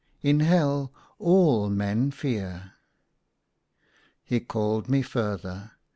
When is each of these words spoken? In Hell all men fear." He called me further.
In 0.23 0.39
Hell 0.39 0.91
all 1.19 1.69
men 1.69 2.09
fear." 2.09 2.73
He 4.23 4.39
called 4.39 4.89
me 4.89 5.03
further. 5.03 5.73